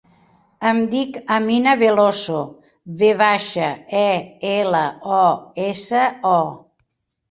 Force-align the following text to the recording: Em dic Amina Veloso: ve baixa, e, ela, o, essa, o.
Em 0.69 0.79
dic 0.93 1.19
Amina 1.35 1.75
Veloso: 1.83 2.41
ve 3.03 3.13
baixa, 3.23 3.71
e, 4.03 4.13
ela, 4.57 4.85
o, 5.23 5.25
essa, 5.71 6.07
o. 6.37 6.39